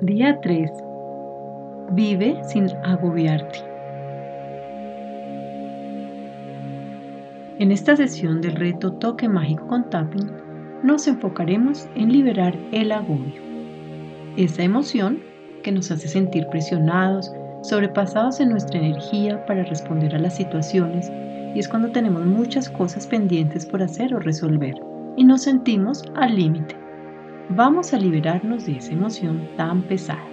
Día 0.00 0.40
3. 0.40 0.70
Vive 1.92 2.42
sin 2.42 2.68
agobiarte. 2.84 3.60
En 7.60 7.70
esta 7.70 7.94
sesión 7.94 8.40
del 8.40 8.56
reto 8.56 8.92
Toque 8.94 9.28
Mágico 9.28 9.68
con 9.68 9.88
Tapping, 9.90 10.30
nos 10.82 11.06
enfocaremos 11.06 11.88
en 11.94 12.12
liberar 12.12 12.58
el 12.72 12.90
agobio, 12.90 13.40
esa 14.36 14.64
emoción 14.64 15.20
que 15.62 15.70
nos 15.70 15.92
hace 15.92 16.08
sentir 16.08 16.48
presionados, 16.48 17.32
sobrepasados 17.62 18.40
en 18.40 18.50
nuestra 18.50 18.80
energía 18.80 19.46
para 19.46 19.62
responder 19.62 20.12
a 20.16 20.18
las 20.18 20.36
situaciones 20.36 21.10
y 21.54 21.60
es 21.60 21.68
cuando 21.68 21.92
tenemos 21.92 22.26
muchas 22.26 22.68
cosas 22.68 23.06
pendientes 23.06 23.64
por 23.64 23.80
hacer 23.80 24.12
o 24.12 24.18
resolver 24.18 24.74
y 25.16 25.24
nos 25.24 25.42
sentimos 25.42 26.02
al 26.16 26.34
límite. 26.34 26.83
Vamos 27.50 27.92
a 27.92 27.98
liberarnos 27.98 28.64
de 28.64 28.78
esa 28.78 28.92
emoción 28.92 29.48
tan 29.56 29.82
pesada. 29.82 30.24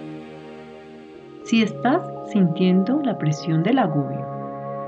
Si 1.44 1.62
estás 1.62 2.02
sintiendo 2.32 3.02
la 3.02 3.18
presión 3.18 3.62
del 3.62 3.78
agobio, 3.80 4.26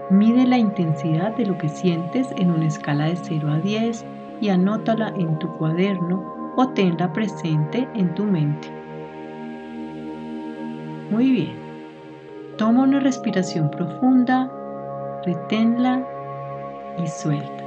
mide 0.09 0.47
la 0.47 0.57
intensidad 0.57 1.37
de 1.37 1.45
lo 1.45 1.59
que 1.59 1.69
sientes 1.69 2.29
en 2.39 2.51
una 2.51 2.67
escala 2.67 3.07
de 3.07 3.17
0 3.17 3.51
a 3.51 3.59
10 3.59 4.07
y 4.41 4.49
anótala 4.49 5.13
en 5.19 5.39
tu 5.39 5.49
cuaderno 5.59 6.55
o 6.57 6.69
tenla 6.71 7.13
presente 7.13 7.87
en 7.95 8.15
tu 8.15 8.25
mente. 8.25 8.69
Muy 11.11 11.31
bien. 11.31 11.53
Toma 12.57 12.85
una 12.85 13.01
respiración 13.01 13.71
profunda, 13.71 14.51
reténla 15.27 16.07
y 17.03 17.07
suelta. 17.07 17.65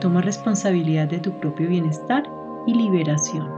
Toma 0.00 0.22
responsabilidad 0.22 1.08
de 1.08 1.18
tu 1.18 1.32
propio 1.32 1.68
bienestar 1.68 2.24
y 2.66 2.74
liberación. 2.74 3.48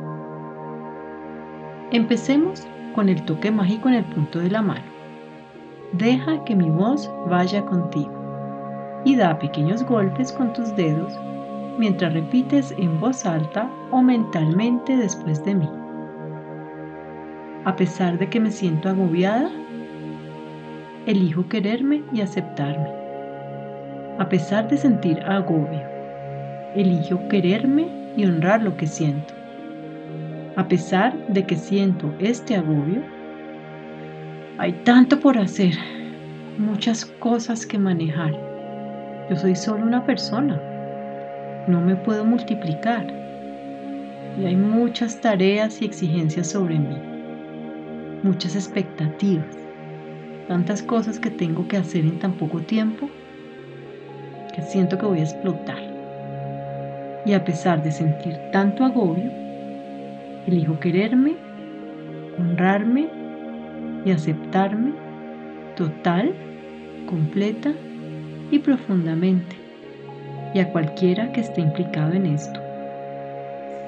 Empecemos 1.91 2.67
con 2.95 3.09
el 3.09 3.23
toque 3.25 3.51
mágico 3.51 3.89
en 3.89 3.95
el 3.95 4.05
punto 4.05 4.39
de 4.39 4.51
la 4.51 4.63
mano. 4.63 4.85
Deja 5.93 6.43
que 6.45 6.57
mi 6.57 6.71
voz 6.71 7.11
vaya 7.29 7.65
contigo 7.65 8.13
y 9.05 9.17
da 9.17 9.39
pequeños 9.39 9.85
golpes 9.85 10.33
con 10.33 10.53
tus 10.53 10.75
dedos 10.77 11.13
mientras 11.79 12.15
repites 12.15 12.75
en 12.79 12.99
voz 13.01 13.27
alta 13.27 13.71
o 13.91 14.01
mentalmente 14.03 14.97
después 14.97 15.45
de 15.45 15.55
mí. 15.55 15.69
A 17.65 17.77
pesar 17.77 18.19
de 18.19 18.29
que 18.29 18.41
me 18.41 18.51
siento 18.51 18.89
agobiada, 18.89 19.51
elijo 21.07 21.49
quererme 21.49 22.03
y 22.13 22.21
aceptarme. 22.21 22.91
A 24.19 24.29
pesar 24.29 24.69
de 24.69 24.77
sentir 24.77 25.21
agobio, 25.21 25.83
elijo 26.75 27.27
quererme 27.29 28.04
y 28.17 28.25
honrar 28.25 28.63
lo 28.63 28.77
que 28.77 28.87
siento. 28.87 29.35
A 30.57 30.69
pesar 30.69 31.17
de 31.29 31.45
que 31.45 31.57
siento 31.57 32.15
este 32.21 32.57
agobio, 32.57 33.03
hay 34.59 34.73
tanto 34.85 35.19
por 35.19 35.37
hacer, 35.37 35.75
muchas 36.59 37.05
cosas 37.05 37.67
que 37.67 37.79
manejar. 37.79 38.33
Yo 39.29 39.37
soy 39.37 39.57
solo 39.57 39.85
una 39.85 40.05
persona, 40.05 40.61
no 41.67 41.81
me 41.81 41.97
puedo 41.97 42.25
multiplicar 42.25 43.07
y 44.39 44.47
hay 44.47 44.57
muchas 44.57 45.21
tareas 45.21 45.81
y 45.81 45.87
exigencias 45.87 46.51
sobre 46.51 46.79
mí, 46.79 46.97
muchas 48.23 48.55
expectativas, 48.55 49.57
tantas 50.49 50.83
cosas 50.83 51.19
que 51.19 51.31
tengo 51.31 51.67
que 51.67 51.77
hacer 51.77 52.05
en 52.05 52.19
tan 52.19 52.33
poco 52.35 52.61
tiempo 52.61 53.09
que 54.55 54.63
siento 54.63 54.99
que 54.99 55.07
voy 55.07 55.21
a 55.21 55.25
explotar. 55.25 55.94
Y 57.27 57.33
a 57.33 57.45
pesar 57.45 57.83
de 57.83 57.91
sentir 57.91 58.37
tanto 58.53 58.85
agobio, 58.85 59.31
elijo 60.47 60.79
quererme, 60.79 61.37
honrarme 62.39 63.09
y 64.05 64.11
aceptarme 64.11 64.93
total, 65.77 66.35
completa 67.07 67.73
y 68.51 68.59
profundamente, 68.59 69.57
y 70.53 70.61
a 70.61 70.71
cualquiera 70.71 71.33
que 71.33 71.41
esté 71.41 71.63
implicado 71.63 72.13
en 72.13 72.27
esto. 72.27 72.61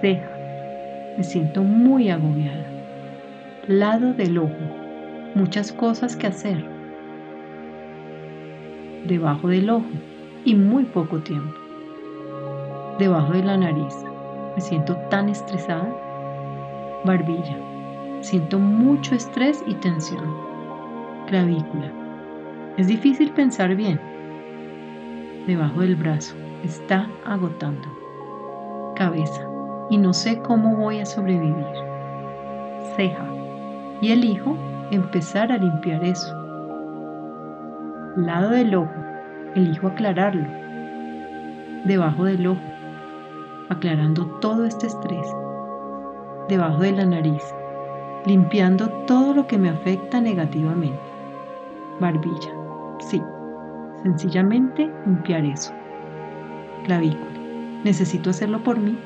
Ceja, 0.01 0.31
me 1.19 1.25
siento 1.25 1.63
muy 1.63 2.09
agobiada. 2.09 2.65
Lado 3.69 4.15
del 4.15 4.39
ojo, 4.39 4.55
muchas 5.35 5.73
cosas 5.73 6.17
que 6.17 6.27
hacer. 6.27 6.65
Debajo 9.07 9.49
del 9.49 9.69
ojo 9.69 9.87
y 10.45 10.55
muy 10.55 10.85
poco 10.85 11.19
tiempo 11.19 11.66
debajo 12.99 13.33
de 13.33 13.43
la 13.43 13.57
nariz. 13.57 14.05
Me 14.55 14.61
siento 14.61 14.97
tan 15.11 15.29
estresada. 15.29 15.89
Barbilla. 17.05 17.57
Siento 18.21 18.59
mucho 18.59 19.15
estrés 19.15 19.63
y 19.67 19.75
tensión. 19.75 20.35
Clavícula. 21.27 21.93
Es 22.77 22.89
difícil 22.89 23.31
pensar 23.33 23.75
bien. 23.75 24.01
Debajo 25.47 25.81
del 25.81 25.97
brazo. 25.97 26.35
Está 26.65 27.09
agotando. 27.27 27.87
Cabeza. 28.97 29.47
Y 29.91 29.99
no 29.99 30.13
sé 30.13 30.41
cómo 30.41 30.75
voy 30.77 31.01
a 31.01 31.07
sobrevivir. 31.07 31.67
Ceja. 32.97 33.27
Y 34.01 34.11
elijo 34.11 34.57
empezar 34.91 35.53
a 35.53 35.59
limpiar 35.59 36.03
eso. 36.03 36.35
Lado 38.17 38.51
del 38.51 38.75
ojo. 38.75 38.95
Elijo 39.55 39.89
aclararlo. 39.89 40.47
Debajo 41.85 42.25
del 42.25 42.47
ojo 42.47 42.76
aclarando 43.69 44.27
todo 44.41 44.65
este 44.65 44.87
estrés 44.87 45.27
debajo 46.49 46.83
de 46.83 46.93
la 46.93 47.05
nariz, 47.05 47.43
limpiando 48.25 48.89
todo 49.07 49.35
lo 49.35 49.47
que 49.47 49.59
me 49.59 49.69
afecta 49.69 50.21
negativamente. 50.21 50.99
Barbilla, 52.01 52.53
sí, 53.01 53.23
sencillamente 54.03 54.91
limpiar 55.07 55.45
eso. 55.45 55.73
Clavícula, 56.85 57.27
necesito 57.85 58.31
hacerlo 58.31 58.63
por 58.63 58.79
mí. 58.79 58.97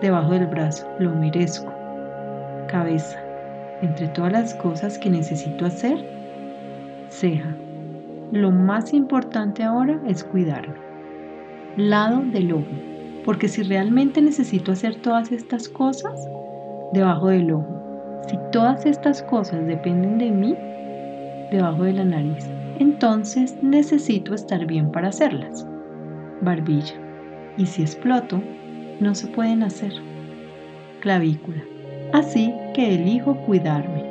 Debajo 0.00 0.32
del 0.32 0.46
brazo, 0.46 0.88
lo 0.98 1.14
merezco. 1.14 1.72
Cabeza, 2.68 3.18
entre 3.82 4.08
todas 4.08 4.32
las 4.32 4.54
cosas 4.54 4.98
que 4.98 5.10
necesito 5.10 5.66
hacer, 5.66 6.04
ceja. 7.10 7.54
Lo 8.32 8.50
más 8.50 8.92
importante 8.92 9.62
ahora 9.62 10.00
es 10.06 10.24
cuidarme. 10.24 10.74
Lado 11.76 12.22
del 12.32 12.52
ojo, 12.52 12.89
porque 13.24 13.48
si 13.48 13.62
realmente 13.62 14.22
necesito 14.22 14.72
hacer 14.72 14.96
todas 14.96 15.32
estas 15.32 15.68
cosas, 15.68 16.28
debajo 16.92 17.28
del 17.28 17.52
ojo, 17.52 18.22
si 18.28 18.38
todas 18.52 18.86
estas 18.86 19.22
cosas 19.22 19.66
dependen 19.66 20.18
de 20.18 20.30
mí, 20.30 20.56
debajo 21.50 21.84
de 21.84 21.92
la 21.92 22.04
nariz, 22.04 22.48
entonces 22.78 23.56
necesito 23.62 24.34
estar 24.34 24.64
bien 24.66 24.90
para 24.90 25.08
hacerlas. 25.08 25.66
Barbilla. 26.40 26.94
Y 27.56 27.66
si 27.66 27.82
exploto, 27.82 28.42
no 29.00 29.14
se 29.14 29.26
pueden 29.26 29.62
hacer. 29.62 29.92
Clavícula. 31.00 31.62
Así 32.12 32.54
que 32.74 32.94
elijo 32.94 33.36
cuidarme. 33.46 34.04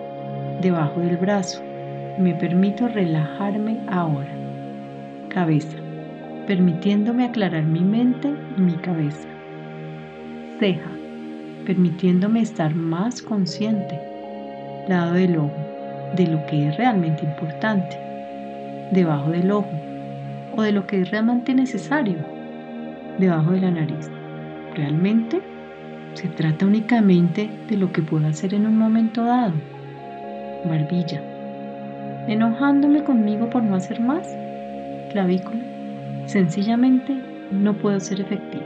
Debajo 0.62 1.00
del 1.00 1.18
brazo. 1.18 1.62
Me 2.20 2.36
permito 2.36 2.88
relajarme 2.88 3.80
ahora. 3.90 4.30
Cabeza 5.30 5.79
permitiéndome 6.50 7.26
aclarar 7.26 7.64
mi 7.64 7.82
mente 7.82 8.34
y 8.58 8.62
mi 8.62 8.74
cabeza. 8.74 9.28
Ceja, 10.60 10.90
permitiéndome 11.64 12.42
estar 12.42 12.74
más 12.74 13.22
consciente. 13.22 14.00
Lado 14.88 15.14
del 15.14 15.38
ojo, 15.38 15.54
de 16.16 16.26
lo 16.26 16.44
que 16.48 16.70
es 16.70 16.76
realmente 16.76 17.24
importante. 17.24 17.96
Debajo 18.92 19.30
del 19.30 19.52
ojo, 19.52 19.70
o 20.56 20.64
de 20.64 20.72
lo 20.72 20.88
que 20.88 21.02
es 21.02 21.12
realmente 21.12 21.54
necesario. 21.54 22.18
Debajo 23.20 23.52
de 23.52 23.62
la 23.62 23.70
nariz. 23.70 24.10
Realmente 24.74 25.42
se 26.16 26.30
trata 26.30 26.66
únicamente 26.66 27.48
de 27.70 27.78
lo 27.78 27.92
que 27.92 28.02
puedo 28.02 28.26
hacer 28.26 28.56
en 28.56 28.66
un 28.66 28.76
momento 28.76 29.24
dado. 29.24 29.54
Barbilla. 30.66 31.22
Enojándome 32.28 33.04
conmigo 33.04 33.52
por 33.52 33.62
no 33.62 33.76
hacer 33.76 34.00
más. 34.00 34.28
Clavícula 35.12 35.79
Sencillamente 36.30 37.20
no 37.50 37.74
puedo 37.74 38.00
ser 38.00 38.22
efectiva. 38.22 38.64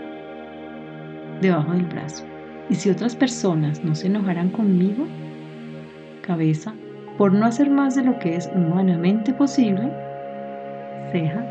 Debajo 1.39 1.71
del 1.71 1.86
brazo. 1.86 2.25
Y 2.69 2.75
si 2.75 2.89
otras 2.89 3.15
personas 3.15 3.81
no 3.86 3.95
se 3.95 4.07
enojarán 4.07 4.50
conmigo, 4.50 5.07
cabeza, 6.27 6.74
por 7.18 7.31
no 7.31 7.45
hacer 7.45 7.69
más 7.69 7.95
de 7.95 8.04
lo 8.04 8.19
que 8.19 8.36
es 8.36 8.51
humanamente 8.54 9.31
posible, 9.31 9.89
ceja, 11.13 11.42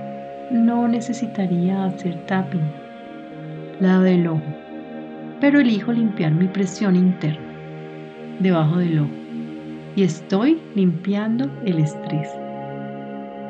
no 0.51 0.87
necesitaría 0.87 1.87
hacer 1.87 2.27
tapping. 2.27 2.71
Lado 3.81 4.03
del 4.03 4.27
ojo. 4.27 4.43
Pero 5.41 5.61
elijo 5.61 5.95
limpiar 5.95 6.33
mi 6.33 6.47
presión 6.47 6.95
interna. 6.95 7.55
Debajo 8.39 8.77
del 8.77 8.99
ojo. 8.99 9.15
Y 9.97 10.03
estoy 10.03 10.61
limpiando 10.75 11.51
el 11.65 11.79
estrés. 11.79 12.29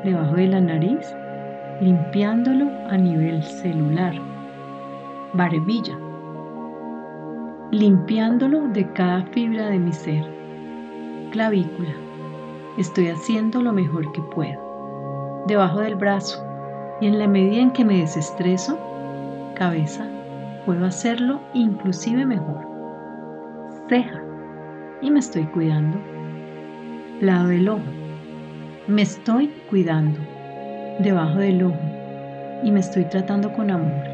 Debajo 0.04 0.36
de 0.36 0.46
la 0.46 0.60
nariz 0.60 1.12
limpiándolo 1.82 2.70
a 2.90 2.96
nivel 2.96 3.42
celular. 3.42 4.14
Barbilla. 5.32 5.98
limpiándolo 7.72 8.68
de 8.68 8.88
cada 8.92 9.22
fibra 9.32 9.66
de 9.66 9.80
mi 9.80 9.92
ser. 9.92 10.22
Clavícula, 11.32 11.94
estoy 12.78 13.08
haciendo 13.08 13.60
lo 13.60 13.72
mejor 13.72 14.12
que 14.12 14.22
puedo. 14.22 15.42
Debajo 15.48 15.80
del 15.80 15.96
brazo, 15.96 16.46
y 17.00 17.06
en 17.06 17.18
la 17.18 17.26
medida 17.26 17.60
en 17.60 17.72
que 17.72 17.84
me 17.84 17.98
desestreso, 17.98 18.78
cabeza, 19.56 20.06
puedo 20.64 20.86
hacerlo 20.86 21.40
inclusive 21.52 22.24
mejor. 22.24 22.64
Ceja, 23.88 24.22
y 25.00 25.10
me 25.10 25.18
estoy 25.18 25.46
cuidando. 25.46 25.98
Lado 27.20 27.48
del 27.48 27.68
ojo, 27.68 27.82
me 28.86 29.02
estoy 29.02 29.48
cuidando. 29.68 30.31
Debajo 30.98 31.38
del 31.38 31.62
ojo, 31.62 31.78
y 32.62 32.70
me 32.70 32.80
estoy 32.80 33.04
tratando 33.04 33.52
con 33.52 33.70
amor. 33.70 34.04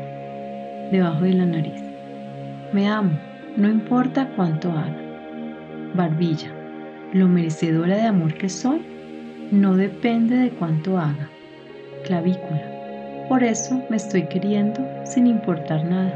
Debajo 0.90 1.24
de 1.24 1.32
la 1.34 1.46
nariz, 1.46 1.82
me 2.72 2.88
amo 2.88 3.18
no 3.56 3.68
importa 3.68 4.28
cuánto 4.36 4.70
haga. 4.70 4.96
Barbilla, 5.94 6.48
lo 7.12 7.26
merecedora 7.26 7.96
de 7.96 8.02
amor 8.02 8.34
que 8.34 8.48
soy, 8.48 8.80
no 9.50 9.76
depende 9.76 10.36
de 10.36 10.50
cuánto 10.50 10.96
haga. 10.96 11.28
Clavícula, 12.04 13.26
por 13.28 13.42
eso 13.42 13.82
me 13.90 13.96
estoy 13.96 14.28
queriendo 14.28 14.86
sin 15.04 15.26
importar 15.26 15.84
nada. 15.84 16.14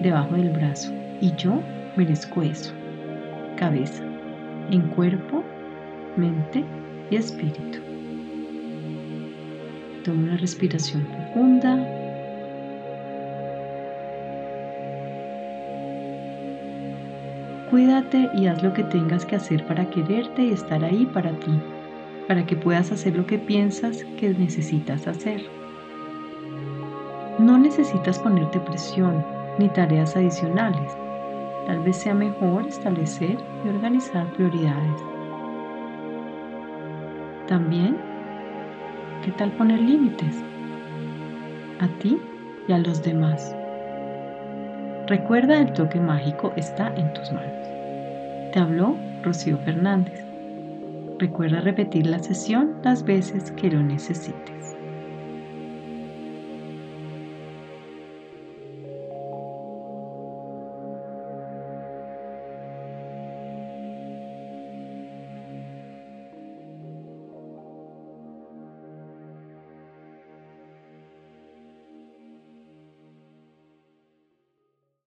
Debajo 0.00 0.36
del 0.36 0.50
brazo, 0.50 0.90
y 1.20 1.34
yo 1.34 1.60
merezco 1.96 2.42
eso. 2.42 2.72
Cabeza, 3.56 4.02
en 4.70 4.88
cuerpo, 4.88 5.44
mente 6.16 6.64
y 7.10 7.16
espíritu. 7.16 7.80
Toma 10.04 10.22
una 10.22 10.36
respiración 10.36 11.04
profunda. 11.04 11.76
Cuídate 17.70 18.30
y 18.34 18.46
haz 18.46 18.62
lo 18.62 18.72
que 18.72 18.84
tengas 18.84 19.26
que 19.26 19.36
hacer 19.36 19.66
para 19.66 19.90
quererte 19.90 20.42
y 20.42 20.52
estar 20.52 20.82
ahí 20.82 21.04
para 21.12 21.32
ti, 21.32 21.52
para 22.26 22.46
que 22.46 22.56
puedas 22.56 22.90
hacer 22.92 23.14
lo 23.14 23.26
que 23.26 23.38
piensas 23.38 24.04
que 24.18 24.30
necesitas 24.30 25.06
hacer. 25.06 25.42
No 27.38 27.58
necesitas 27.58 28.18
ponerte 28.18 28.58
presión 28.60 29.24
ni 29.58 29.68
tareas 29.68 30.16
adicionales. 30.16 30.96
Tal 31.66 31.80
vez 31.80 31.96
sea 31.96 32.14
mejor 32.14 32.66
establecer 32.66 33.36
y 33.64 33.68
organizar 33.68 34.32
prioridades. 34.32 35.02
También, 37.46 37.96
¿qué 39.28 39.34
tal 39.34 39.52
poner 39.52 39.78
límites? 39.78 40.42
A 41.80 41.88
ti 41.98 42.18
y 42.66 42.72
a 42.72 42.78
los 42.78 43.02
demás. 43.02 43.54
Recuerda 45.06 45.60
el 45.60 45.70
toque 45.74 46.00
mágico 46.00 46.54
está 46.56 46.94
en 46.96 47.12
tus 47.12 47.30
manos. 47.30 47.68
Te 48.54 48.58
habló 48.58 48.96
Rocío 49.22 49.58
Fernández. 49.58 50.24
Recuerda 51.18 51.60
repetir 51.60 52.06
la 52.06 52.20
sesión 52.20 52.76
las 52.82 53.04
veces 53.04 53.50
que 53.50 53.70
lo 53.70 53.82
necesites. 53.82 54.77